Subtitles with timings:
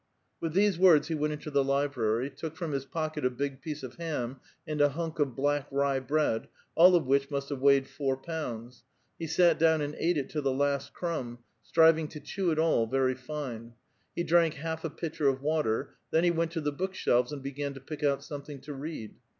[0.41, 3.83] ^ith these words he went into the library; took from his :et a big piece
[3.83, 8.17] of ham and a hunk of black rye bread— >f which must have weighed four
[8.17, 8.83] pounds;.
[9.19, 13.13] he sat down ate it to the last crumb, striving to cliew it all very
[13.13, 13.73] fine;
[14.31, 17.75] rank half a pitcher of water; then he went to the book ves and began
[17.75, 19.13] to pick out something to read.